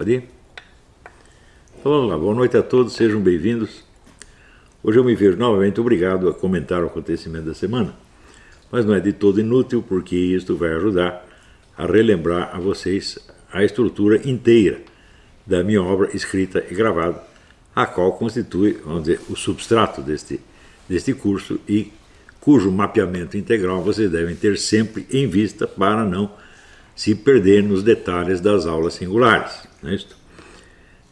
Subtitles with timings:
[0.00, 0.22] Pode ir?
[1.78, 3.84] Então vamos lá, boa noite a todos, sejam bem-vindos.
[4.82, 7.94] Hoje eu me vejo novamente obrigado a comentar o acontecimento da semana,
[8.72, 11.22] mas não é de todo inútil, porque isto vai ajudar
[11.76, 13.18] a relembrar a vocês
[13.52, 14.80] a estrutura inteira
[15.46, 17.22] da minha obra escrita e gravada,
[17.76, 20.40] a qual constitui, vamos dizer, o substrato deste,
[20.88, 21.92] deste curso e
[22.40, 26.32] cujo mapeamento integral vocês devem ter sempre em vista para não
[26.96, 29.68] se perder nos detalhes das aulas singulares.
[29.82, 30.20] Não é isso?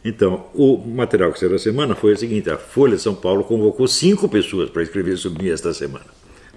[0.03, 3.43] Então, o material que saiu da semana foi o seguinte: a Folha de São Paulo
[3.43, 6.05] convocou cinco pessoas para escrever sobre mim esta semana.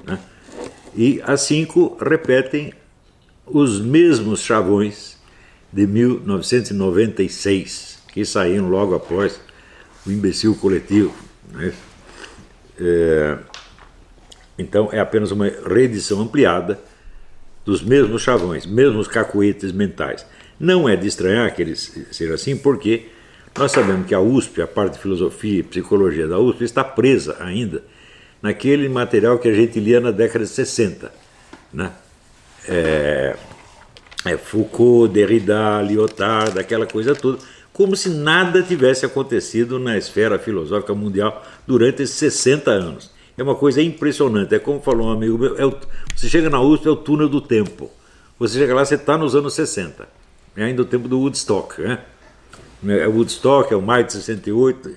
[0.04, 0.20] Né?
[0.94, 2.72] E as cinco repetem
[3.46, 5.16] os mesmos chavões
[5.72, 9.40] de 1996, que saíram logo após
[10.06, 11.12] o imbecil coletivo.
[11.50, 11.72] Né?
[12.78, 13.38] É,
[14.58, 16.78] então, é apenas uma reedição ampliada
[17.64, 20.26] dos mesmos chavões, mesmos cacuetes mentais.
[20.62, 23.08] Não é de estranhar que eles sejam assim, porque
[23.58, 27.36] nós sabemos que a USP, a parte de filosofia e psicologia da USP, está presa
[27.40, 27.82] ainda
[28.40, 31.12] naquele material que a gente lia na década de 60.
[31.74, 31.90] Né?
[32.68, 33.36] É,
[34.24, 37.38] é Foucault, Derrida, Lyotard, aquela coisa toda,
[37.72, 43.10] como se nada tivesse acontecido na esfera filosófica mundial durante esses 60 anos.
[43.36, 44.54] É uma coisa impressionante.
[44.54, 45.74] É como falou um amigo meu: é o,
[46.14, 47.90] você chega na USP, é o túnel do tempo.
[48.38, 50.21] Você chega lá, você está nos anos 60.
[50.56, 51.80] É ainda o tempo do Woodstock.
[51.80, 51.98] Né?
[52.86, 54.96] É o Woodstock, é o maio de 68.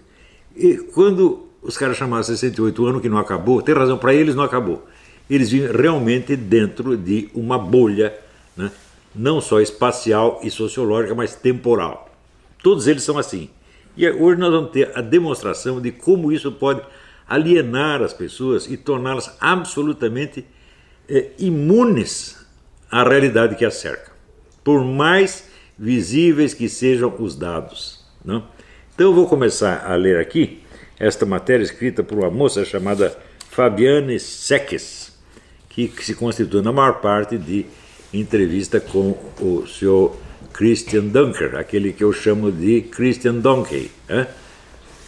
[0.55, 4.35] E quando os caras chamaram 68 o ano que não acabou, tem razão, para eles
[4.35, 4.85] não acabou.
[5.29, 8.13] Eles vivem realmente dentro de uma bolha,
[8.55, 8.71] né?
[9.13, 12.09] não só espacial e sociológica, mas temporal.
[12.61, 13.49] Todos eles são assim.
[13.97, 16.81] E hoje nós vamos ter a demonstração de como isso pode
[17.27, 20.45] alienar as pessoas e torná-las absolutamente
[21.09, 22.45] é, imunes
[22.91, 24.11] à realidade que as cerca,
[24.65, 28.03] por mais visíveis que sejam os dados.
[28.25, 28.43] Não?
[28.93, 30.63] Então eu vou começar a ler aqui
[30.99, 33.15] esta matéria escrita por uma moça chamada
[33.51, 35.13] Fabiane Seques,
[35.69, 37.65] que, se constitui na maior parte de
[38.13, 40.17] entrevista com o senhor
[40.51, 43.91] Christian Dunker, aquele que eu chamo de Christian Donkey.
[44.07, 44.27] Né?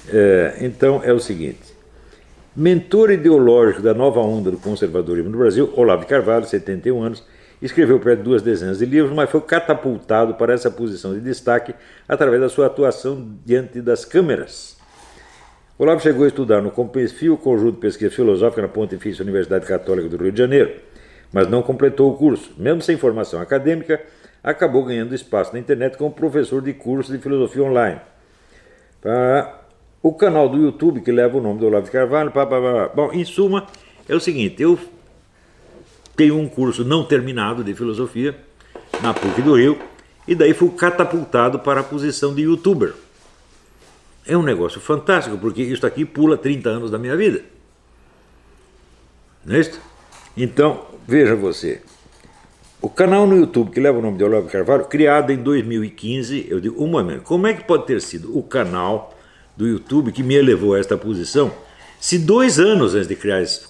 [0.09, 1.73] É, então é o seguinte:
[2.55, 7.23] mentor ideológico da nova onda do conservadorismo no Brasil, Olavo Carvalho, 71 anos,
[7.61, 11.73] escreveu perto de duas dezenas de livros, mas foi catapultado para essa posição de destaque
[12.07, 14.77] através da sua atuação diante das câmeras.
[15.79, 20.17] Olavo chegou a estudar no Compensfio, conjunto de pesquisa filosófica na Pontifícia Universidade Católica do
[20.17, 20.73] Rio de Janeiro,
[21.31, 22.51] mas não completou o curso.
[22.57, 24.01] Mesmo sem formação acadêmica,
[24.43, 28.01] acabou ganhando espaço na internet como professor de curso de filosofia online.
[30.01, 32.31] O canal do YouTube que leva o nome do Olavo de Carvalho.
[32.95, 33.67] Bom, em suma,
[34.09, 34.79] é o seguinte: eu
[36.17, 38.35] tenho um curso não terminado de filosofia
[39.01, 39.79] na PUC do Rio
[40.27, 42.93] e daí fui catapultado para a posição de youtuber.
[44.25, 47.43] É um negócio fantástico, porque isso aqui pula 30 anos da minha vida.
[49.45, 49.71] Não é?
[50.35, 51.81] Então, veja você.
[52.81, 56.59] O canal no YouTube que leva o nome de Olavo Carvalho, criado em 2015, eu
[56.59, 59.17] digo, um momento, como é que pode ter sido o canal
[59.55, 61.51] do YouTube que me elevou a esta posição,
[61.99, 63.67] se dois anos antes de criar este,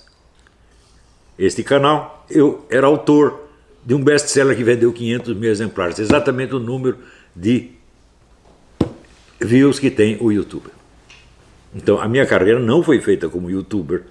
[1.38, 3.48] este canal, eu era autor
[3.86, 6.98] de um best-seller que vendeu 500 mil exemplares, exatamente o número
[7.36, 7.72] de
[9.40, 10.70] views que tem o YouTube.
[11.76, 14.04] Então, a minha carreira não foi feita como youtuber,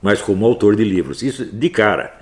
[0.00, 1.22] mas como autor de livros.
[1.22, 2.18] Isso de cara.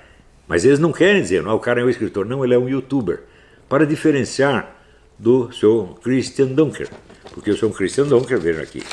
[0.47, 2.25] Mas eles não querem dizer, não, o cara é um escritor.
[2.25, 3.21] Não, ele é um youtuber.
[3.69, 4.75] Para diferenciar
[5.17, 6.89] do seu Christian Dunker.
[7.33, 8.83] Porque sou um Christian Dunker, vejam aqui.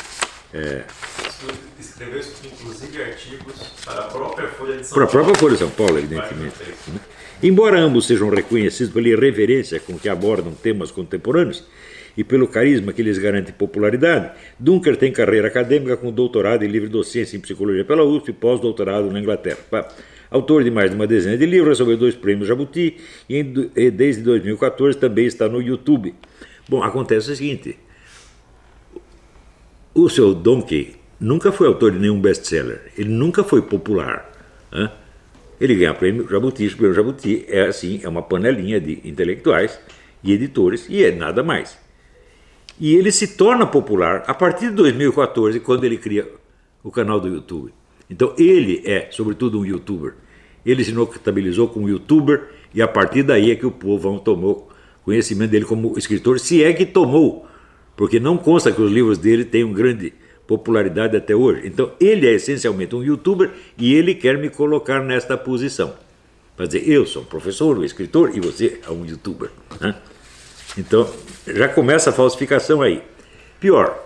[0.53, 0.85] É...
[1.94, 5.09] Escreveu inclusive artigos para a própria Folha de São para Paulo.
[5.09, 6.55] a própria Folha de São Paulo, evidentemente.
[6.88, 7.00] Né?
[7.41, 11.62] Embora ambos sejam reconhecidos pela irreverência com que abordam temas contemporâneos
[12.16, 16.88] e pelo carisma que lhes garante popularidade, Dunker tem carreira acadêmica com doutorado em livre
[16.88, 19.59] docência em psicologia pela USP e pós-doutorado na Inglaterra.
[20.28, 22.97] Autor de mais de uma dezena de livros, recebeu dois prêmios Jabuti
[23.28, 23.41] e
[23.93, 26.12] desde 2014 também está no YouTube.
[26.69, 27.78] Bom, acontece o seguinte:
[29.94, 34.31] o seu Donkey nunca foi autor de nenhum best-seller, ele nunca foi popular.
[34.71, 34.91] Né?
[35.59, 39.81] Ele ganha prêmio Jabuti, o prêmio Jabuti é assim, é uma panelinha de intelectuais
[40.23, 41.79] e editores e é nada mais.
[42.79, 46.29] E ele se torna popular a partir de 2014, quando ele cria
[46.82, 47.73] o canal do YouTube.
[48.11, 50.15] Então ele é, sobretudo, um youtuber.
[50.67, 54.69] Ele se notabilizou como youtuber e a partir daí é que o povo tomou
[55.03, 57.47] conhecimento dele como escritor, se é que tomou,
[57.97, 60.12] porque não consta que os livros dele tenham grande
[60.46, 61.67] popularidade até hoje.
[61.67, 65.94] Então ele é essencialmente um youtuber e ele quer me colocar nesta posição.
[66.56, 69.50] Para dizer, eu sou um professor, um escritor e você é um youtuber.
[69.81, 69.94] Né?
[70.79, 71.08] Então,
[71.46, 73.02] já começa a falsificação aí.
[73.58, 73.99] Pior,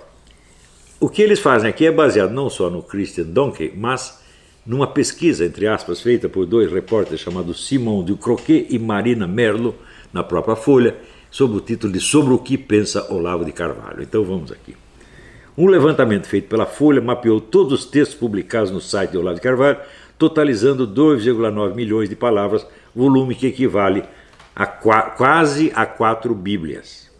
[0.99, 4.23] o que eles fazem aqui é baseado não só no Christian Donkey, mas
[4.65, 9.75] numa pesquisa, entre aspas, feita por dois repórteres chamados Simon Ducroquet e Marina Merlo,
[10.13, 10.97] na própria Folha,
[11.31, 14.03] sob o título de Sobre o que pensa Olavo de Carvalho.
[14.03, 14.75] Então vamos aqui.
[15.59, 19.79] Um levantamento feito pela Folha mapeou todos os textos publicados no site de Olavo Carvalho,
[20.17, 22.65] totalizando 2,9 milhões de palavras,
[22.95, 24.05] volume que equivale
[24.55, 27.11] a quase a quatro Bíblias.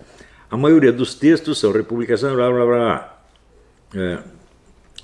[0.49, 3.19] A maioria dos textos são republicações, blá blá blá.
[3.97, 4.19] É.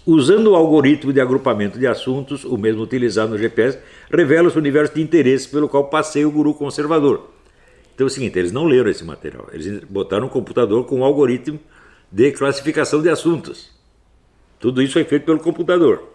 [0.06, 3.80] Usando o algoritmo de agrupamento de assuntos, o mesmo utilizado no GPS,
[4.12, 7.30] revela-se o universo de interesses pelo qual passeia o guru conservador.
[7.96, 11.04] Então é o seguinte, eles não leram esse material, eles botaram um computador com um
[11.04, 11.58] algoritmo
[12.14, 13.72] de classificação de assuntos.
[14.60, 16.10] Tudo isso foi feito pelo computador.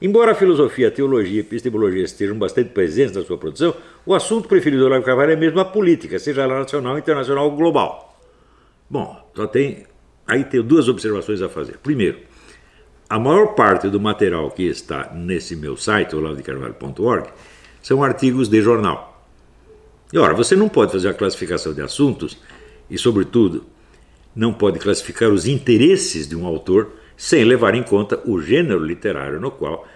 [0.00, 3.74] Embora a filosofia, a teologia e a epistemologia estejam bastante presentes na sua produção,
[4.06, 7.56] o assunto preferido do Olavo Carvalho é mesmo a política, seja ela nacional, internacional ou
[7.56, 8.16] global.
[8.88, 9.86] Bom, só tem.
[10.24, 11.78] Aí tenho duas observações a fazer.
[11.78, 12.20] Primeiro,
[13.08, 17.28] a maior parte do material que está nesse meu site, olavodecarvalho.org,
[17.82, 19.26] são artigos de jornal.
[20.12, 22.38] E ora, você não pode fazer a classificação de assuntos
[22.88, 23.66] e, sobretudo,
[24.34, 29.40] não pode classificar os interesses de um autor sem levar em conta o gênero literário
[29.40, 29.86] no qual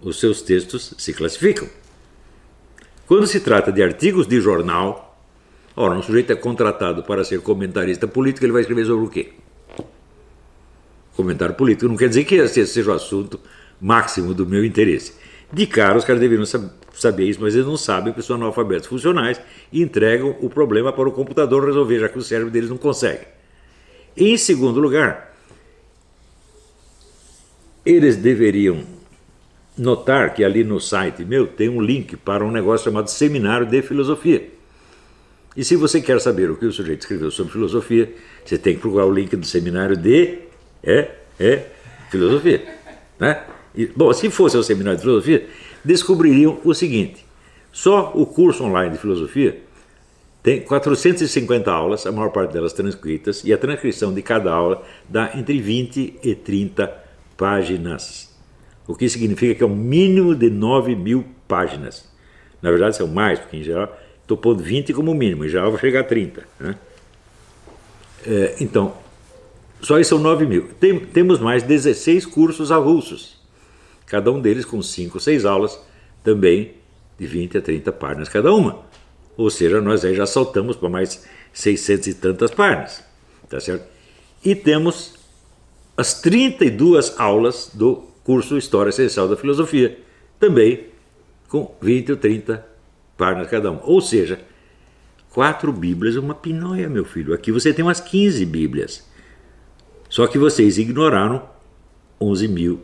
[0.00, 1.68] os seus textos se classificam.
[3.06, 5.18] Quando se trata de artigos de jornal,
[5.76, 9.32] ora, um sujeito é contratado para ser comentarista político, ele vai escrever sobre o quê?
[11.14, 13.40] Comentário político não quer dizer que esse seja o assunto
[13.80, 15.14] máximo do meu interesse.
[15.52, 16.46] De cara, os caras deveriam
[16.94, 19.40] saber isso, mas eles não sabem, porque são analfabetos funcionais
[19.70, 23.26] e entregam o problema para o computador resolver, já que o cérebro deles não consegue.
[24.16, 25.34] Em segundo lugar,
[27.84, 28.84] eles deveriam
[29.76, 33.80] notar que ali no site meu tem um link para um negócio chamado Seminário de
[33.82, 34.50] Filosofia.
[35.56, 38.12] E se você quer saber o que o sujeito escreveu sobre filosofia,
[38.44, 40.38] você tem que procurar o link do seminário de
[40.82, 41.66] é, é
[42.10, 42.64] filosofia.
[43.18, 43.42] Né?
[43.74, 45.46] E, bom, se fosse o seminário de filosofia,
[45.84, 47.24] descobririam o seguinte:
[47.70, 49.60] só o curso online de filosofia
[50.42, 55.30] tem 450 aulas, a maior parte delas transcritas, e a transcrição de cada aula dá
[55.34, 56.92] entre 20 e 30
[57.36, 58.34] páginas.
[58.86, 62.10] O que significa que é um mínimo de 9 mil páginas.
[62.60, 65.78] Na verdade, são mais, porque em geral estou pondo 20 como mínimo, em geral vou
[65.78, 66.42] chegar a 30.
[66.58, 66.74] Né?
[68.26, 68.94] É, então,
[69.80, 70.68] só isso são 9 mil.
[70.80, 73.40] Tem, temos mais 16 cursos avulsos,
[74.06, 75.80] cada um deles com 5 ou 6 aulas,
[76.24, 76.74] também
[77.16, 78.90] de 20 a 30 páginas cada uma.
[79.36, 83.02] Ou seja, nós aí já saltamos para mais 600 e tantas páginas.
[83.48, 83.86] Tá certo?
[84.44, 85.14] E temos
[85.96, 89.98] as 32 aulas do curso História Essencial da Filosofia,
[90.38, 90.86] também
[91.48, 92.66] com 20 ou 30
[93.16, 93.80] páginas cada uma.
[93.84, 94.40] Ou seja,
[95.30, 97.34] quatro Bíblias, uma pinóia, meu filho.
[97.34, 99.06] Aqui você tem umas 15 Bíblias.
[100.08, 101.48] Só que vocês ignoraram
[102.20, 102.80] 11 mil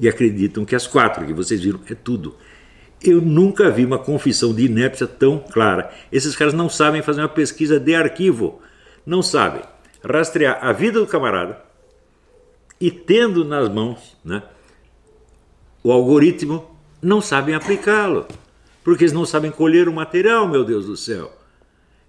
[0.00, 2.36] e acreditam que as quatro que vocês viram é tudo.
[3.02, 5.90] Eu nunca vi uma confissão de inépcia tão clara.
[6.10, 8.60] Esses caras não sabem fazer uma pesquisa de arquivo,
[9.06, 9.62] não sabem
[10.02, 11.68] rastrear a vida do camarada
[12.80, 14.42] e tendo nas mãos né,
[15.82, 18.26] o algoritmo, não sabem aplicá-lo,
[18.84, 21.32] porque eles não sabem colher o material, meu Deus do céu.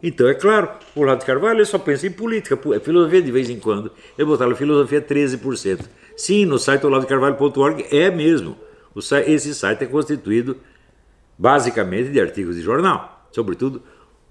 [0.01, 3.49] Então, é claro, o Olavo de Carvalho só pensa em política, é filosofia de vez
[3.49, 3.91] em quando.
[4.17, 5.85] Ele botaram filosofia 13%.
[6.15, 8.57] Sim, no site olavodecarvalho.org é mesmo.
[9.27, 10.57] Esse site é constituído
[11.39, 13.25] basicamente de artigos de jornal.
[13.31, 13.81] Sobretudo,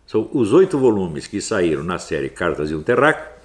[0.06, 3.38] são os oito volumes que saíram na série Cartas de um Terráqueo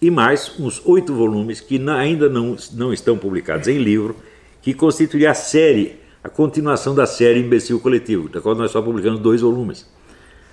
[0.00, 4.14] e mais uns oito volumes que ainda não, não estão publicados em livro,
[4.60, 9.20] que constituiria a série, a continuação da série Imbecil Coletivo, da qual nós só publicamos
[9.20, 9.90] dois volumes.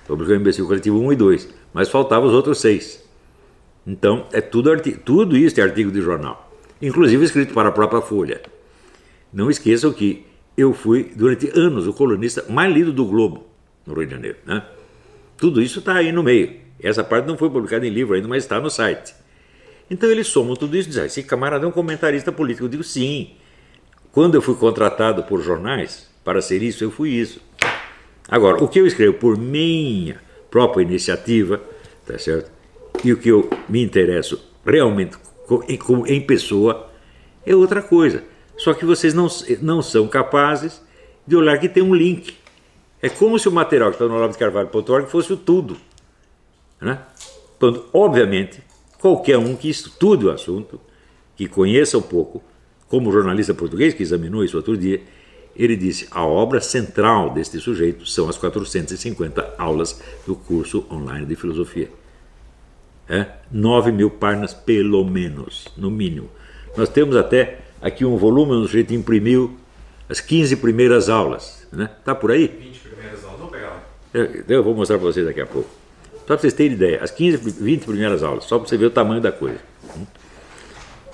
[0.07, 3.03] Publicamos Imbecil Coletivo 1 e 2, mas faltavam os outros seis.
[3.85, 4.71] Então, é tudo,
[5.03, 8.41] tudo isso é artigo de jornal, inclusive escrito para a própria Folha.
[9.31, 10.25] Não esqueçam que
[10.57, 13.45] eu fui, durante anos, o colunista mais lido do Globo,
[13.85, 14.37] no Rio de Janeiro.
[14.45, 14.63] Né?
[15.37, 16.53] Tudo isso está aí no meio.
[16.81, 19.13] Essa parte não foi publicada em livro ainda, mas está no site.
[19.89, 22.65] Então eles somam tudo isso e dizem: ah, esse camarada é um comentarista político.
[22.65, 23.31] Eu digo: sim.
[24.11, 27.41] Quando eu fui contratado por jornais para ser isso, eu fui isso.
[28.29, 31.61] Agora, o que eu escrevo por minha própria iniciativa,
[32.05, 32.49] tá certo?
[33.03, 35.17] E o que eu me interesso realmente
[35.67, 36.89] em, em pessoa
[37.45, 38.23] é outra coisa.
[38.57, 39.27] Só que vocês não,
[39.61, 40.81] não são capazes
[41.27, 42.35] de olhar que tem um link.
[43.01, 45.77] É como se o material que está no Carvalho.org fosse o tudo.
[46.79, 46.99] Né?
[47.59, 48.61] Quando, obviamente,
[48.99, 50.79] qualquer um que estude o assunto,
[51.35, 52.41] que conheça um pouco,
[52.87, 55.01] como jornalista português que examinou isso outro dia,
[55.55, 61.35] ele disse: a obra central deste sujeito são as 450 aulas do curso online de
[61.35, 61.89] filosofia.
[63.07, 63.27] É?
[63.51, 66.29] 9 mil páginas, pelo menos, no mínimo.
[66.75, 69.55] Nós temos até aqui um volume onde o sujeito imprimiu
[70.09, 71.67] as 15 primeiras aulas.
[71.71, 71.87] Né?
[72.03, 72.47] Tá por aí?
[72.47, 73.83] 20 primeiras aulas, vamos pegar lá.
[74.11, 75.69] Eu, eu vou mostrar para vocês daqui a pouco.
[76.19, 78.89] Só para vocês terem ideia, as 15, 20 primeiras aulas, só para você ver o
[78.89, 79.59] tamanho da coisa.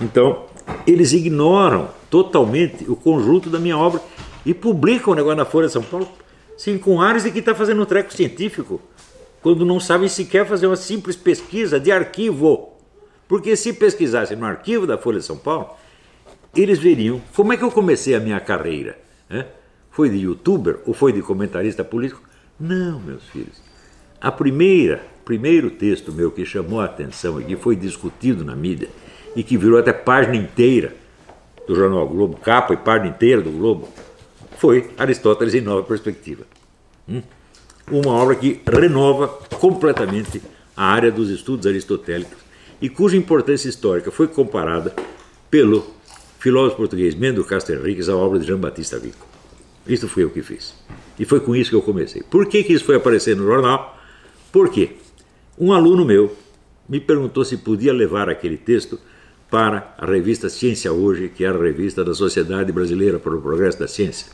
[0.00, 0.46] Então,
[0.86, 4.00] eles ignoram totalmente o conjunto da minha obra
[4.46, 6.08] e publicam o negócio na Folha de São Paulo,
[6.56, 8.80] sim, com ares de que está fazendo um treco científico,
[9.42, 12.72] quando não sabem sequer fazer uma simples pesquisa de arquivo.
[13.28, 15.68] Porque se pesquisassem no arquivo da Folha de São Paulo,
[16.54, 18.98] eles veriam como é que eu comecei a minha carreira.
[19.28, 19.46] Né?
[19.90, 22.22] Foi de youtuber ou foi de comentarista político?
[22.58, 23.62] Não, meus filhos.
[24.20, 28.88] A primeira, primeiro texto meu que chamou a atenção e que foi discutido na mídia
[29.34, 30.94] e que virou até página inteira
[31.66, 33.88] do jornal Globo, capa e página inteira do Globo,
[34.58, 36.44] foi Aristóteles em Nova Perspectiva.
[37.08, 37.22] Hum?
[37.90, 39.28] Uma obra que renova
[39.58, 40.40] completamente
[40.76, 42.38] a área dos estudos aristotélicos
[42.80, 44.94] e cuja importância histórica foi comparada
[45.50, 45.84] pelo
[46.42, 49.24] filósofo português Mendo Castro Henriques à obra de Jean Batista Vico.
[49.86, 50.74] Isso fui eu que fiz.
[51.16, 52.20] E foi com isso que eu comecei.
[52.24, 53.96] Por que, que isso foi aparecer no jornal?
[54.50, 54.96] Porque
[55.56, 56.36] um aluno meu
[56.88, 58.98] me perguntou se podia levar aquele texto
[59.48, 63.78] para a revista Ciência Hoje, que é a revista da Sociedade Brasileira para o Progresso
[63.78, 64.26] da Ciência.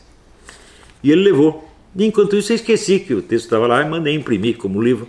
[1.05, 1.71] E ele levou.
[1.95, 5.07] E enquanto isso, eu esqueci que o texto estava lá e mandei imprimir como livro.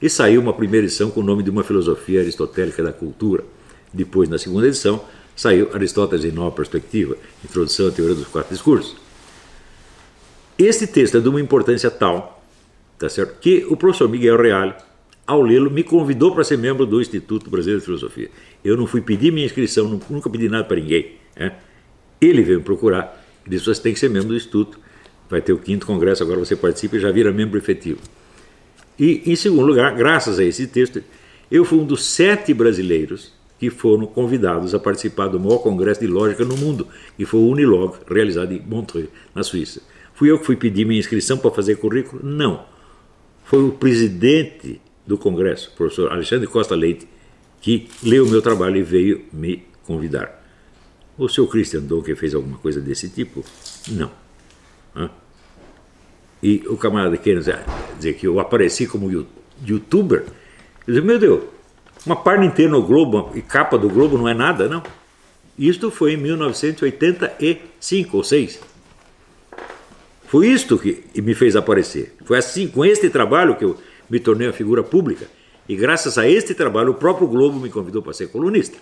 [0.00, 3.44] E saiu uma primeira edição com o nome de uma filosofia aristotélica da cultura.
[3.92, 5.04] Depois, na segunda edição,
[5.38, 8.96] saiu Aristóteles em Nova Perspectiva, Introdução à Teoria dos Quatro Discursos.
[10.58, 12.44] Este texto é de uma importância tal,
[12.98, 14.74] tá certo, que o professor Miguel Reale,
[15.24, 18.28] ao lê-lo, me convidou para ser membro do Instituto Brasileiro de Filosofia.
[18.64, 21.12] Eu não fui pedir minha inscrição, nunca pedi nada para ninguém.
[21.36, 21.54] Né?
[22.20, 24.80] Ele veio me procurar e disse: você tem que ser membro do Instituto.
[25.30, 28.00] Vai ter o quinto congresso, agora você participa e já vira membro efetivo.
[28.98, 31.04] E, em segundo lugar, graças a esse texto,
[31.48, 36.06] eu fui um dos sete brasileiros que foram convidados a participar do maior congresso de
[36.06, 36.86] lógica no mundo,
[37.16, 39.82] que foi o Unilog, realizado em Montreux, na Suíça.
[40.14, 42.24] Fui eu que fui pedir minha inscrição para fazer currículo?
[42.24, 42.64] Não.
[43.44, 47.08] Foi o presidente do congresso, o professor Alexandre Costa Leite,
[47.60, 50.44] que leu o meu trabalho e veio me convidar.
[51.16, 53.44] O seu Christian Donker fez alguma coisa desse tipo?
[53.88, 54.10] Não.
[54.94, 55.10] Hã?
[56.40, 59.26] E o camarada quer dizer que eu apareci como
[59.66, 60.24] youtuber.
[60.86, 61.42] Eu disse, meu Deus,
[62.06, 64.82] uma página inteira no Globo e capa do Globo não é nada, não.
[65.58, 68.60] Isto foi em 1985 ou 6.
[70.26, 72.14] Foi isto que me fez aparecer.
[72.24, 73.76] Foi assim, com este trabalho que eu
[74.08, 75.26] me tornei uma figura pública.
[75.68, 78.78] E graças a este trabalho, o próprio Globo me convidou para ser colunista.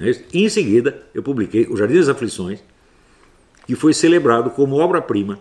[0.00, 2.60] E é em seguida, eu publiquei O Jardim das Aflições,
[3.66, 5.38] que foi celebrado como obra-prima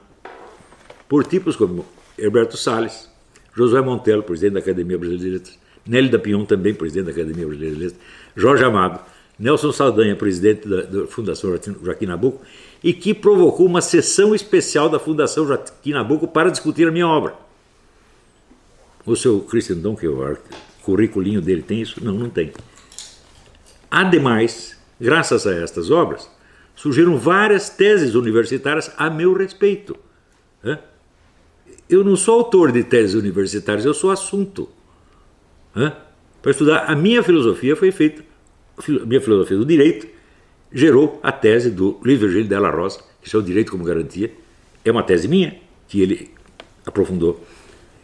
[1.07, 1.85] por tipos como
[2.17, 3.08] Herberto Salles,
[3.53, 7.45] Josué Montello, presidente da Academia Brasileira de Letras, Nelly da Pion, também presidente da Academia
[7.45, 8.01] Brasileira de Letras,
[8.35, 8.99] Jorge Amado,
[9.37, 12.41] Nelson Saldanha, presidente da, da Fundação Joaquim Nabuco,
[12.83, 17.33] e que provocou uma sessão especial da Fundação Joaquim Nabuco para discutir a minha obra.
[19.05, 20.37] O seu Christian Donkevar,
[20.83, 22.03] currículinho dele tem isso?
[22.03, 22.51] Não, não tem.
[23.89, 26.29] Ademais, graças a estas obras,
[26.75, 29.97] surgiram várias teses universitárias a meu respeito.
[31.89, 34.69] Eu não sou autor de teses universitárias, eu sou assunto.
[35.73, 38.23] Para estudar a minha filosofia foi feita,
[38.87, 40.07] a minha filosofia do direito
[40.71, 44.31] gerou a tese do Luiz Virgílio Della Rosa, que é o direito como garantia.
[44.85, 46.31] É uma tese minha, que ele
[46.85, 47.43] aprofundou.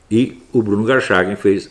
[0.09, 1.69] E o Bruno Garchagen fez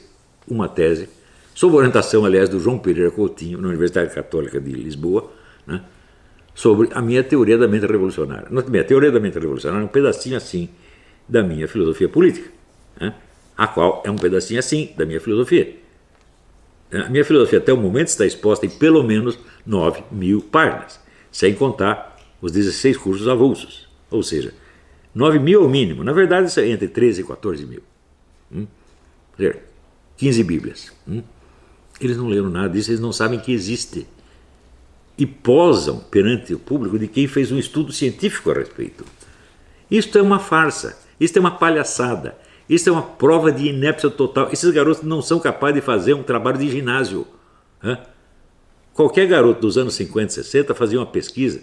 [0.49, 1.09] uma tese,
[1.55, 5.31] sob orientação, aliás, do João Pereira Coutinho, na Universidade Católica de Lisboa,
[5.67, 5.83] né,
[6.55, 8.49] sobre a minha teoria da mente revolucionária.
[8.49, 10.69] A minha teoria da mente revolucionária é um pedacinho assim
[11.29, 12.51] da minha filosofia política,
[13.01, 13.15] né,
[13.57, 15.77] a qual é um pedacinho assim da minha filosofia.
[16.93, 21.01] A minha filosofia até o momento está exposta em pelo menos 9 mil páginas,
[21.33, 23.89] sem contar os 16 cursos avulsos.
[24.11, 24.55] Ou seja,
[25.15, 26.05] 9 mil é o mínimo.
[26.05, 27.83] Na verdade, isso é entre 13 e 14 mil.
[28.53, 28.67] Hum?
[30.17, 30.93] 15 Bíblias.
[31.09, 31.23] Hum?
[32.01, 34.07] Eles não leram nada disso, eles não sabem que existe.
[35.17, 39.05] E posam perante o público de quem fez um estudo científico a respeito.
[39.91, 42.37] Isto é uma farsa, isto é uma palhaçada,
[42.69, 44.49] isto é uma prova de inépcia total.
[44.53, 47.27] Esses garotos não são capazes de fazer um trabalho de ginásio.
[47.83, 47.99] Hã?
[48.93, 51.61] Qualquer garoto dos anos 50, 60 fazia uma pesquisa.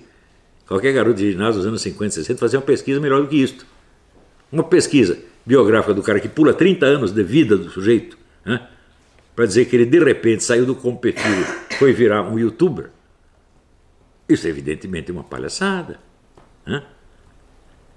[0.68, 3.66] Qualquer garoto de ginásio dos anos 50, 60 fazia uma pesquisa melhor do que isto.
[4.52, 8.18] Uma pesquisa biográfica do cara que pula 30 anos de vida do sujeito,
[9.36, 12.90] para dizer que ele de repente saiu do competitivo, foi virar um youtuber.
[14.28, 16.00] Isso é evidentemente uma palhaçada.
[16.66, 16.84] Né?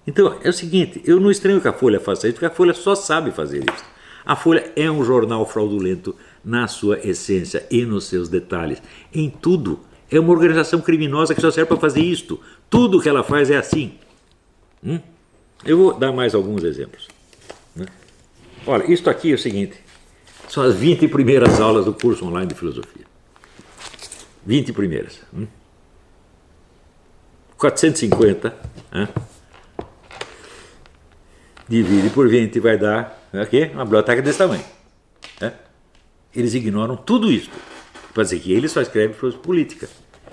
[0.06, 2.75] Então é o seguinte: eu não estranho que a Folha faça isso, porque a Folha
[2.75, 3.84] só sabe fazer isso.
[4.25, 8.82] A Folha é um jornal fraudulento na sua essência e nos seus detalhes,
[9.12, 9.80] em tudo.
[10.11, 12.40] É uma organização criminosa que só serve para fazer isto.
[12.70, 13.94] Tudo que ela faz é assim.
[14.82, 15.00] Hum?
[15.64, 17.08] Eu vou dar mais alguns exemplos.
[17.75, 17.87] Né?
[18.66, 19.76] Olha, isto aqui é o seguinte:
[20.49, 23.04] são as 20 primeiras aulas do curso online de filosofia.
[24.46, 25.20] 20 primeiras.
[25.34, 25.46] Hum?
[27.56, 28.54] 450.
[28.92, 29.08] Né?
[31.68, 34.64] Divide por 20 vai dar aqui, uma biblioteca desse tamanho.
[35.40, 35.52] Né?
[36.35, 37.50] Eles ignoram tudo isso.
[38.12, 39.88] Para dizer que ele só escreve política.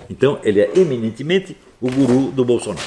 [0.10, 2.86] Então, ele é eminentemente o guru do Bolsonaro.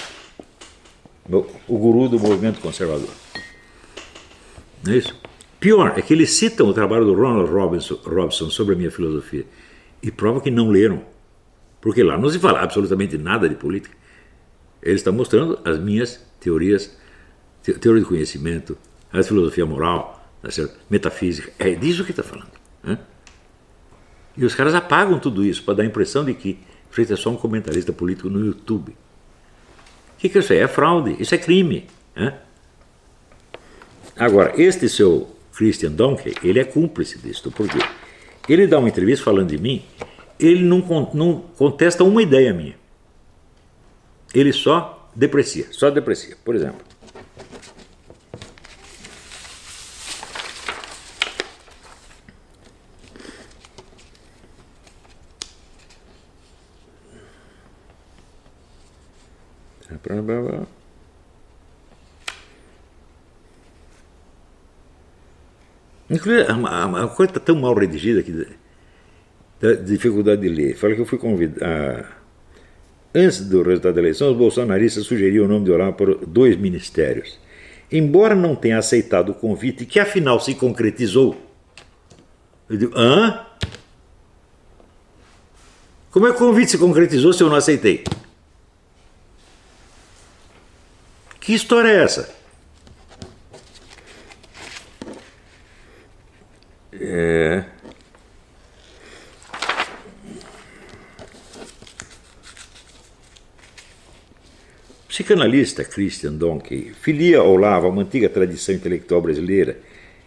[1.67, 3.09] O guru do movimento conservador.
[4.85, 5.19] Não é isso?
[5.59, 9.47] Pior é que eles citam o trabalho do Ronald Robinson, Robson sobre a minha filosofia
[10.03, 11.03] e provam que não leram.
[11.81, 13.97] Porque lá não se fala absolutamente nada de política.
[14.83, 16.95] Ele está mostrando as minhas teorias,
[17.73, 18.77] teoria do conhecimento,
[19.13, 20.49] a filosofia moral, tá
[20.91, 21.53] metafísica.
[21.59, 22.53] É disso que está falando.
[22.83, 22.99] Né?
[24.37, 26.59] E os caras apagam tudo isso para dar a impressão de que
[26.91, 28.91] Freire é só um comentarista político no YouTube.
[28.93, 30.61] O que, que é isso aí?
[30.61, 31.87] É fraude, isso é crime.
[32.15, 32.39] Né?
[34.17, 37.79] Agora, este seu Christian Donkey, ele é cúmplice disso, porque
[38.49, 39.85] ele dá uma entrevista falando de mim,
[40.39, 42.77] ele não, não contesta uma ideia minha.
[44.33, 46.37] Ele só deprecia, só deprecia.
[46.45, 46.81] Por exemplo,
[66.11, 68.47] Inclusive, a, a coisa está tão mal redigida que
[69.61, 70.77] da dificuldade de ler.
[70.77, 72.07] Fala que eu fui convidado.
[73.15, 77.39] Antes do resultado da eleição, os bolsonaristas sugeriram o nome de Olavo para dois ministérios.
[77.91, 81.37] Embora não tenha aceitado o convite, que afinal se concretizou,
[82.69, 83.47] eu digo, hã?
[86.11, 88.05] Como é que o convite se concretizou se eu não aceitei?
[91.45, 92.35] Que história é essa?
[96.99, 97.65] É.
[105.07, 109.79] psicanalista Christian Donkey filia ao Olavo uma antiga tradição intelectual brasileira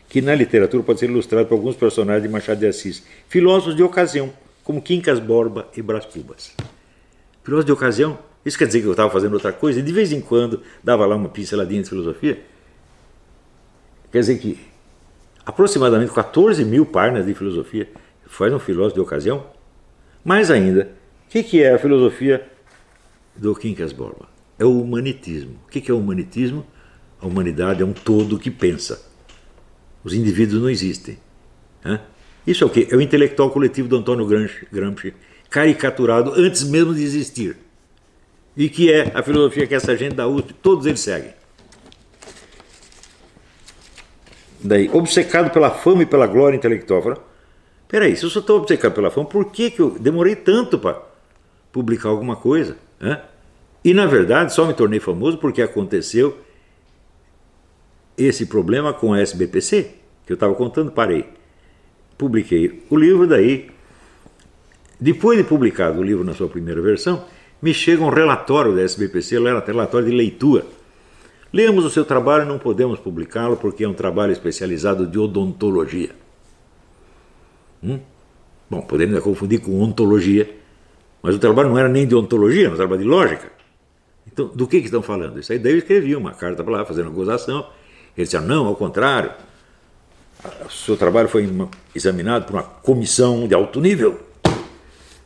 [0.07, 3.81] que na literatura pode ser ilustrada por alguns personagens de Machado de Assis, filósofos de
[3.81, 4.31] ocasião,
[4.63, 6.55] como Quincas Borba e Brás Cubas.
[7.43, 10.11] Filósofos de ocasião, isso quer dizer que eu estava fazendo outra coisa e de vez
[10.11, 12.41] em quando dava lá uma pinceladinha de filosofia?
[14.11, 14.59] Quer dizer que
[15.45, 17.89] aproximadamente 14 mil páginas de filosofia
[18.25, 19.45] faz um filósofo de ocasião?
[20.23, 20.91] Mais ainda,
[21.27, 22.47] o que, que é a filosofia
[23.35, 24.37] do Quincas Borba?
[24.59, 25.55] é o humanitismo.
[25.65, 26.65] O que é o humanitismo?
[27.21, 29.01] A humanidade é um todo que pensa.
[30.03, 31.17] Os indivíduos não existem.
[32.45, 32.87] Isso é o quê?
[32.89, 34.25] É o intelectual coletivo do Antônio
[34.71, 35.13] Gramsci,
[35.49, 37.57] caricaturado antes mesmo de existir.
[38.57, 41.31] E que é a filosofia que essa gente da USP, todos eles seguem.
[44.59, 47.03] Daí, obcecado pela fama e pela glória intelectual.
[47.03, 47.23] Fala,
[47.87, 51.01] peraí, se eu só estou obcecado pela fama, por que, que eu demorei tanto para
[51.71, 52.77] publicar alguma coisa?
[53.83, 56.37] E na verdade só me tornei famoso porque aconteceu
[58.17, 59.91] esse problema com a SBPC,
[60.25, 61.29] que eu estava contando, parei.
[62.17, 63.69] Publiquei o livro, daí,
[64.99, 67.23] depois de publicado o livro na sua primeira versão,
[67.61, 70.65] me chega um relatório da SBPC, relatório de leitura.
[71.51, 76.11] Lemos o seu trabalho e não podemos publicá-lo porque é um trabalho especializado de odontologia.
[77.83, 77.99] Hum?
[78.69, 80.49] Bom, podemos confundir com ontologia,
[81.21, 83.51] mas o trabalho não era nem de ontologia, era um trabalho de lógica.
[84.31, 85.39] Então, do que, que estão falando?
[85.39, 87.65] Isso aí daí eu escrevi uma carta para lá, fazendo acusação.
[88.15, 89.31] Eles disseram, não, ao contrário,
[90.65, 91.49] o seu trabalho foi
[91.95, 94.19] examinado por uma comissão de alto nível.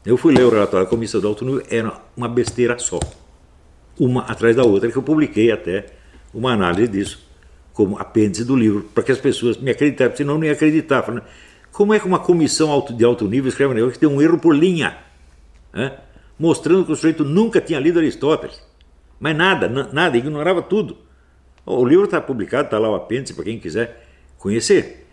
[0.04, 3.00] Eu fui ler o relatório da comissão de alto nível, era uma besteira só.
[4.00, 5.86] Uma atrás da outra, que eu publiquei até
[6.34, 7.28] uma análise disso,
[7.72, 11.04] como apêndice do livro, para que as pessoas me acreditassem, senão não ia acreditar.
[11.04, 11.24] Falando,
[11.72, 14.40] como é que uma comissão de alto nível escreve um negócio que tem um erro
[14.40, 14.98] por linha?
[15.72, 15.96] Né?
[16.40, 18.62] Mostrando que o sujeito nunca tinha lido Aristóteles.
[19.20, 20.98] Mas nada, nada, ignorava tudo.
[21.64, 24.08] O livro está publicado, está lá o apêndice para quem quiser
[24.40, 25.06] conhecer.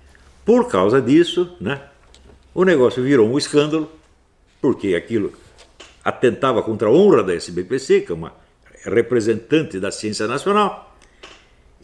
[0.46, 1.82] Por causa disso, né,
[2.54, 3.90] o negócio virou um escândalo,
[4.60, 5.32] porque aquilo
[6.04, 8.32] atentava contra a honra da SBPC, que é uma
[8.84, 10.96] representante da ciência nacional.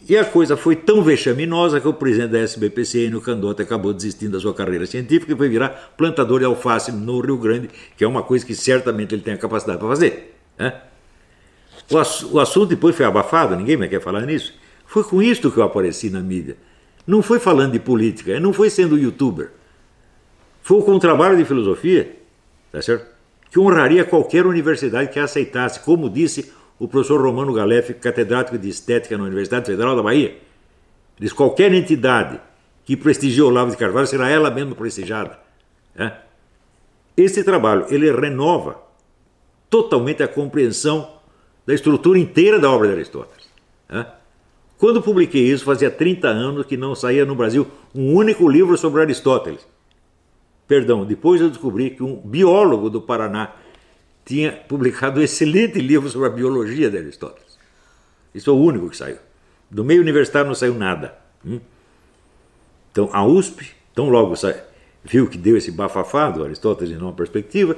[0.07, 4.33] E a coisa foi tão vexaminosa que o presidente da SBPC, no Candote, acabou desistindo
[4.33, 8.07] da sua carreira científica e foi virar plantador de alface no Rio Grande, que é
[8.07, 10.35] uma coisa que certamente ele tem a capacidade para fazer.
[10.59, 10.79] Né?
[11.89, 14.53] O, ass o assunto depois foi abafado, ninguém mais quer falar nisso.
[14.85, 16.55] Foi com isto que eu apareci na mídia.
[17.07, 19.51] Não foi falando de política, não foi sendo youtuber.
[20.61, 22.15] Foi com um trabalho de filosofia,
[22.75, 23.05] tá certo?
[23.49, 29.17] Que honraria qualquer universidade que aceitasse, como disse o professor Romano Galef, catedrático de estética
[29.17, 30.37] na Universidade Federal da Bahia.
[31.17, 32.37] Diz qualquer entidade
[32.83, 35.39] que prestigie Olavo de Carvalho será ela mesma prestigiada.
[35.95, 36.11] É?
[37.15, 38.77] Esse trabalho ele renova
[39.69, 41.09] totalmente a compreensão
[41.65, 43.47] da estrutura inteira da obra de Aristóteles.
[43.89, 44.05] É?
[44.77, 49.01] Quando publiquei isso, fazia 30 anos que não saía no Brasil um único livro sobre
[49.01, 49.65] Aristóteles.
[50.67, 53.53] Perdão, depois eu descobri que um biólogo do Paraná
[54.25, 57.57] tinha publicado um excelente livro sobre a biologia de Aristóteles.
[58.33, 59.17] Isso é o único que saiu.
[59.69, 61.15] Do meio universitário não saiu nada.
[61.45, 61.59] Hum?
[62.91, 64.61] Então a USP, tão logo saiu,
[65.03, 67.77] viu que deu esse bafafado, Aristóteles em uma perspectiva,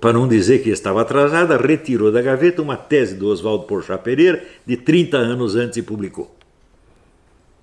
[0.00, 4.46] para não dizer que estava atrasada, retirou da gaveta uma tese do Oswaldo Porchat Pereira
[4.64, 6.36] de 30 anos antes e publicou.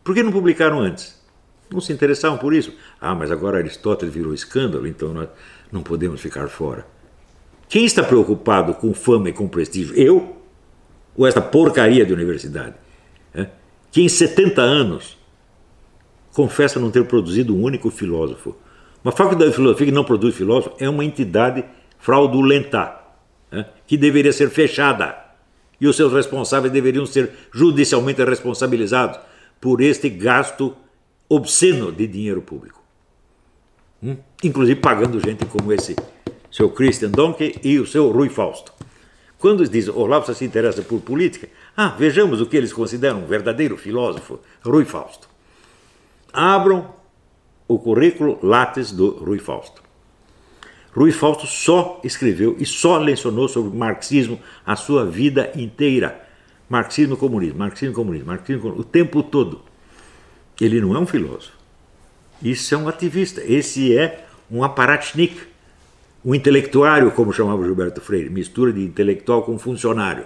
[0.04, 1.23] Por que não publicaram antes?
[1.72, 2.74] Não se interessavam por isso.
[3.00, 5.28] Ah, mas agora Aristóteles virou escândalo, então nós
[5.72, 6.86] não podemos ficar fora.
[7.68, 9.96] Quem está preocupado com fama e com prestígio?
[9.96, 10.38] Eu?
[11.16, 12.76] Ou esta porcaria de universidade?
[13.34, 13.48] É?
[13.92, 15.18] Que em 70 anos
[16.34, 18.56] confessa não ter produzido um único filósofo.
[19.04, 21.64] Uma faculdade de filosofia que não produz filósofo é uma entidade
[22.00, 23.00] fraudulenta,
[23.52, 25.18] né, que deveria ser fechada.
[25.80, 29.20] E os seus responsáveis deveriam ser judicialmente responsabilizados
[29.60, 30.76] por este gasto
[31.30, 32.82] obsceno de dinheiro público.
[34.02, 34.18] Hum?
[34.44, 35.96] Inclusive pagando gente como esse
[36.52, 38.72] seu Christian Donkey e o seu Rui Fausto.
[39.40, 43.76] Quando diz Olavo se interessa por política, ah, vejamos o que eles consideram um verdadeiro
[43.76, 45.28] filósofo, Rui Fausto.
[46.32, 46.94] Abram
[47.68, 49.82] o currículo Lattes do Rui Fausto.
[50.96, 56.24] Rui Fausto só escreveu e só lecionou sobre marxismo a sua vida inteira.
[56.70, 59.62] Marxismo, comunismo, marxismo, comunismo, marxismo, comunismo, o tempo todo.
[60.60, 61.58] Ele não é um filósofo.
[62.42, 63.42] Isso é um ativista.
[63.42, 65.36] Esse é um aparatnik,
[66.24, 70.26] um intelectuário, como chamava Gilberto Freire, mistura de intelectual com funcionário.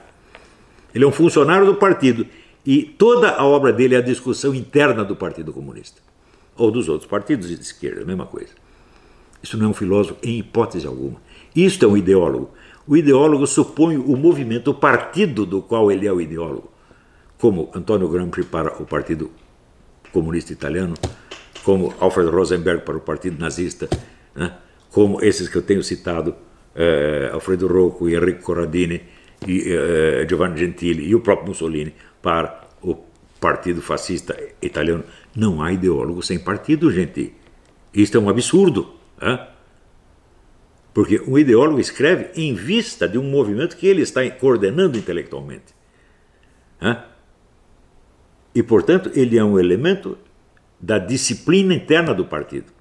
[0.93, 2.25] Ele é um funcionário do partido
[2.65, 6.01] e toda a obra dele é a discussão interna do Partido Comunista
[6.57, 8.49] ou dos outros partidos de esquerda, a mesma coisa.
[9.41, 11.21] Isso não é um filósofo em hipótese alguma.
[11.55, 12.49] Isto é um ideólogo.
[12.87, 16.71] O ideólogo supõe o movimento, o partido do qual ele é o ideólogo.
[17.37, 19.29] Como Antonio Gramsci para o Partido
[20.17, 20.95] Comunista Italiano,
[21.63, 23.87] como Alfred Rosenberg para o Partido Nazista,
[24.35, 24.51] né?
[24.91, 26.35] como esses que eu tenho citado,
[26.75, 29.03] eh, Alfredo Rocco, Enrico Corradini,
[29.47, 32.95] e, eh, Giovanni Gentili e o próprio Mussolini para o
[33.39, 35.03] Partido Fascista Italiano.
[35.35, 37.31] Não há ideólogo sem partido, gente.
[37.93, 38.95] Isto é um absurdo.
[40.95, 45.75] Porque um ideólogo escreve em vista de um movimento que ele está coordenando intelectualmente.
[48.57, 50.17] E, portanto, ele é um elemento
[50.79, 52.73] da disciplina interna do partido.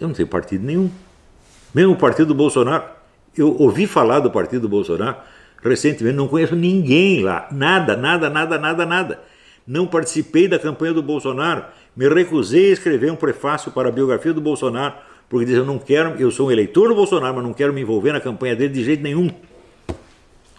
[0.00, 0.90] Eu não tenho partido nenhum.
[1.74, 2.84] Mesmo o partido do Bolsonaro.
[3.36, 5.18] Eu ouvi falar do partido do Bolsonaro
[5.62, 7.46] recentemente, não conheço ninguém lá.
[7.52, 9.20] Nada, nada, nada, nada, nada.
[9.66, 14.32] Não participei da campanha do Bolsonaro me recusei a escrever um prefácio para a biografia
[14.32, 14.94] do Bolsonaro,
[15.28, 17.82] porque diz, eu não quero, eu sou um eleitor do Bolsonaro, mas não quero me
[17.82, 19.30] envolver na campanha dele de jeito nenhum.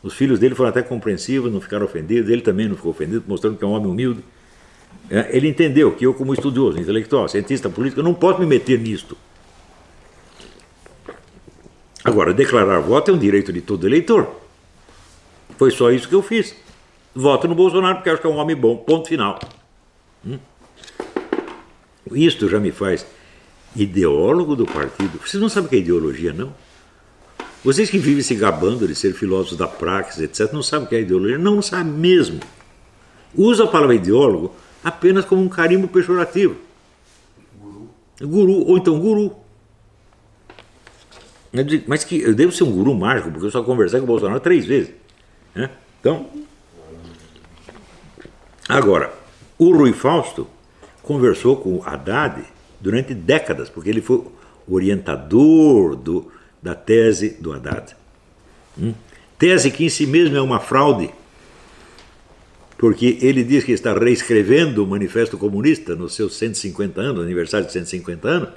[0.04, 3.58] Os filhos dele foram até compreensivos, não ficaram ofendidos, ele também não ficou ofendido, mostrando
[3.58, 4.24] que é um homem humilde.
[5.10, 9.18] É, ele entendeu que eu, como estudioso, intelectual, cientista político, não posso me meter nisto.
[12.04, 14.30] Agora, declarar voto é um direito de todo eleitor.
[15.58, 16.56] Foi só isso que eu fiz.
[17.14, 18.78] Voto no Bolsonaro porque acho que é um homem bom.
[18.78, 19.40] Ponto final.
[20.26, 20.38] Hum?
[22.12, 23.06] Isto já me faz
[23.76, 25.20] ideólogo do partido.
[25.20, 26.54] Vocês não sabem o que é ideologia, não?
[27.68, 30.96] Vocês que vivem se gabando de ser filósofos da praxis, etc., não sabem o que
[30.96, 31.38] é ideologia?
[31.38, 32.40] Não, não sabem mesmo.
[33.36, 36.56] Usa a palavra ideólogo apenas como um carimbo pejorativo.
[37.60, 37.90] Guru.
[38.22, 39.36] Guru, ou então guru.
[41.86, 44.40] Mas que eu devo ser um guru mágico, porque eu só conversei com o Bolsonaro
[44.40, 44.94] três vezes.
[45.54, 45.70] Né?
[46.00, 46.26] Então,
[48.70, 49.14] agora,
[49.60, 50.48] o Rui Fausto
[51.04, 52.46] conversou com Haddad
[52.80, 54.24] durante décadas, porque ele foi
[54.70, 57.96] orientador do, da tese do Haddad.
[58.80, 58.94] Hum?
[59.38, 61.10] Tese que em si mesmo é uma fraude,
[62.78, 67.74] porque ele diz que está reescrevendo o Manifesto Comunista nos seus 150 anos, aniversário de
[67.74, 68.50] 150 anos,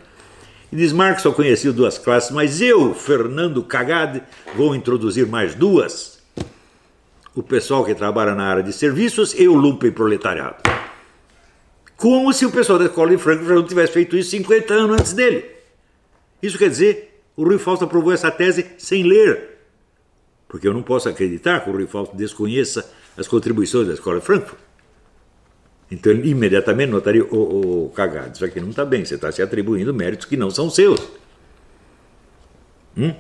[0.73, 4.23] e diz: Marx só conhecia duas classes, mas eu, Fernando Cagade,
[4.55, 6.21] vou introduzir mais duas.
[7.35, 10.57] O pessoal que trabalha na área de serviços e o lumpen proletariado.
[11.97, 15.13] Como se o pessoal da escola de Frankfurt não tivesse feito isso 50 anos antes
[15.13, 15.45] dele.
[16.43, 17.10] Isso quer dizer,
[17.41, 19.61] o Rui Fausto aprovou essa tese sem ler.
[20.47, 24.27] Porque eu não posso acreditar que o Rui Fausto desconheça as contribuições da Escola de
[24.27, 24.59] Frankfurt.
[25.91, 29.33] Então ele imediatamente notaria, ô, oh, oh, cagado, isso aqui não está bem, você está
[29.33, 31.01] se atribuindo méritos que não são seus.
[32.95, 33.15] Hum?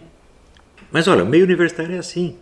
[0.92, 2.36] Mas olha, meio universitário é assim.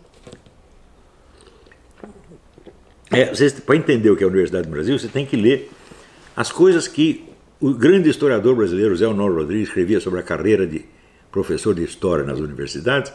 [3.12, 3.26] É,
[3.64, 5.70] Para entender o que é a Universidade do Brasil, você tem que ler
[6.34, 7.24] as coisas que
[7.60, 10.97] o grande historiador brasileiro Zé Honor Rodrigues escrevia sobre a carreira de
[11.38, 13.12] professor de história nas universidades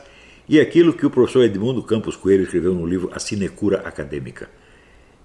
[0.48, 4.50] e aquilo que o professor Edmundo Campos Coelho escreveu no livro A Sinecura Acadêmica,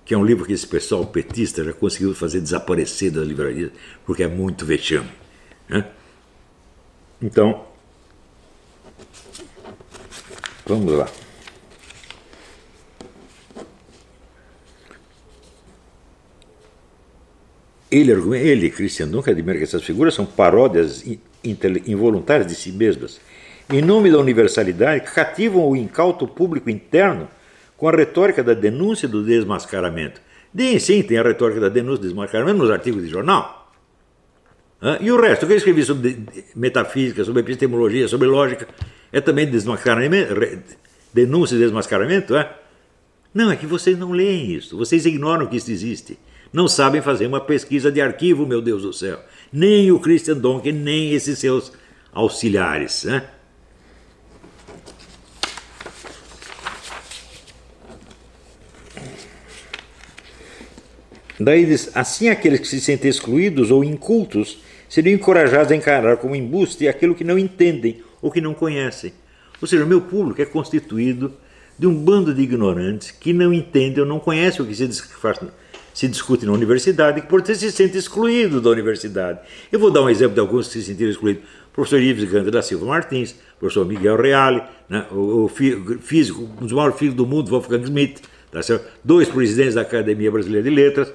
[0.04, 3.70] que é um livro que esse pessoal petista já conseguiu fazer desaparecer das livrarias,
[4.04, 5.08] porque é muito vexame.
[5.68, 5.86] Né?
[7.22, 7.66] Então,
[10.66, 11.08] vamos lá.
[17.90, 21.06] Ele, ele Christian Duncan, admira que essas figuras são paródias
[21.44, 23.20] involuntárias de si mesmas.
[23.70, 27.28] Em nome da universalidade, cativam o incauto público interno
[27.76, 30.20] com a retórica da denúncia do desmascaramento.
[30.56, 33.70] Sim, sim, tem a retórica da denúncia e desmascaramento nos artigos de jornal.
[35.00, 36.24] E o resto, o que eu escrevi sobre
[36.54, 38.66] metafísica, sobre epistemologia, sobre lógica,
[39.12, 40.34] é também desmascaramento,
[41.12, 42.36] denúncia e desmascaramento?
[42.36, 42.50] É?
[43.34, 46.18] Não, é que vocês não leem isso, vocês ignoram que isso existe
[46.52, 49.20] não sabem fazer uma pesquisa de arquivo, meu Deus do céu.
[49.52, 51.72] Nem o Christian Donk, nem esses seus
[52.12, 53.04] auxiliares.
[53.04, 53.22] Né?
[61.40, 64.58] Daí diz, assim aqueles que se sentem excluídos ou incultos
[64.88, 69.12] seriam encorajados a encarar como embuste aquilo que não entendem ou que não conhecem.
[69.60, 71.32] Ou seja, o meu público é constituído
[71.78, 75.38] de um bando de ignorantes que não entendem ou não conhecem o que se faz
[75.98, 79.40] se discute na universidade, que portanto se sente excluído da universidade.
[79.72, 81.42] Eu vou dar um exemplo de alguns que se sentiram excluídos.
[81.42, 86.48] O professor Ives Ganda da Silva Martins, o professor Miguel Reale, né, o, o, físico,
[86.60, 88.86] um dos maiores físicos do mundo, Wolfgang Schmidt, tá certo?
[89.02, 91.12] dois presidentes da Academia Brasileira de Letras,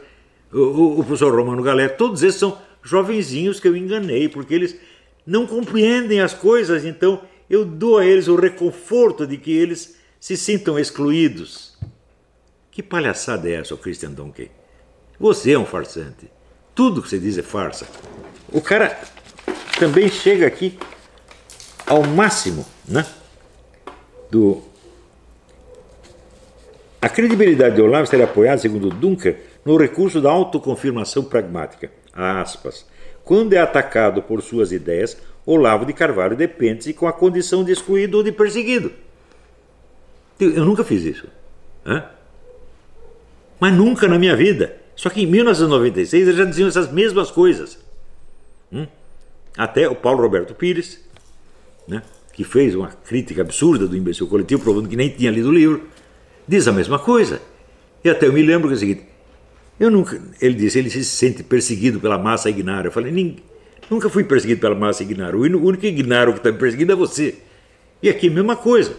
[0.52, 4.78] o, o professor Romano Galé, todos esses são jovenzinhos que eu enganei, porque eles
[5.26, 10.36] não compreendem as coisas, então eu dou a eles o reconforto de que eles se
[10.36, 11.78] sintam excluídos.
[12.69, 14.52] Que palhaçada é essa, o Christian Donkey?
[15.23, 16.29] Você é um farsante.
[16.75, 17.88] Tudo que você diz é farsa.
[18.51, 18.99] O cara
[19.79, 20.77] também chega aqui
[21.88, 23.05] ao máximo, né?
[24.29, 24.62] Do
[27.01, 31.89] a credibilidade de Olavo será apoiada, segundo Dunker, no recurso da autoconfirmação pragmática.
[32.12, 32.86] Aspas.
[33.23, 38.17] Quando é atacado por suas ideias, Olavo de Carvalho depende-se com a condição de excluído
[38.17, 38.91] ou de perseguido.
[40.38, 41.29] Eu nunca fiz isso.
[41.86, 42.05] Né?
[43.57, 44.83] Mas nunca na minha vida.
[44.95, 47.79] Só que em 1996 eles já diziam essas mesmas coisas.
[48.71, 48.88] Hum?
[49.58, 50.99] Até o Paulo Roberto Pires,
[51.88, 52.01] né,
[52.34, 55.88] que fez uma crítica absurda do imbecil coletivo, provando que nem tinha lido o livro,
[56.47, 57.41] diz a mesma coisa.
[58.03, 59.03] E até eu me lembro que é o seguinte:
[59.79, 62.88] eu nunca, ele disse, ele se sente perseguido pela massa ignária.
[62.88, 63.38] Eu falei,
[63.89, 65.38] nunca fui perseguido pela massa ignária.
[65.38, 67.36] O único ignário que está me perseguindo é você.
[68.01, 68.95] E aqui a mesma coisa.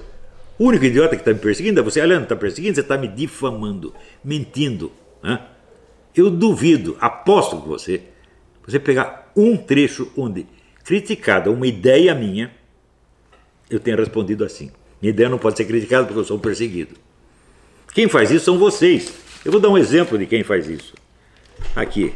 [0.59, 2.01] O único idiota que está me perseguindo é você.
[2.01, 3.93] Aliás, não está perseguindo, você está me difamando,
[4.25, 4.93] mentindo.
[5.23, 5.41] Né?
[6.15, 8.03] Eu duvido, aposto com você,
[8.67, 10.47] você pegar um trecho onde,
[10.85, 12.53] criticada uma ideia minha,
[13.69, 14.71] eu tenha respondido assim.
[15.01, 16.95] Minha ideia não pode ser criticada porque eu sou um perseguido.
[17.93, 19.13] Quem faz isso são vocês.
[19.45, 20.95] Eu vou dar um exemplo de quem faz isso.
[21.77, 22.15] Aqui.